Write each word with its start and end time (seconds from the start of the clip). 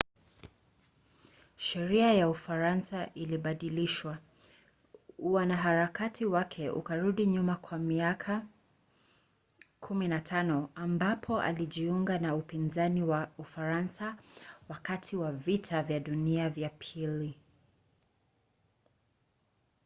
sheria 1.55 2.13
ya 2.13 2.29
ufaransa 2.29 3.13
ilibadilishwa. 3.13 4.17
uanaharakati 5.19 6.25
wake 6.25 6.69
ukarudi 6.69 7.25
nyuma 7.25 7.55
kwa 7.55 7.77
miaka 7.77 8.45
15 9.81 10.67
ambapo 10.75 11.41
alijiunga 11.41 12.19
na 12.19 12.35
upinzani 12.35 13.03
wa 13.03 13.31
ufaransa 13.37 14.17
wakati 14.69 15.15
wa 15.17 15.31
vita 15.31 15.83
vya 15.83 15.99
dunia 15.99 16.49
vya 16.49 16.71
ii 16.97 17.35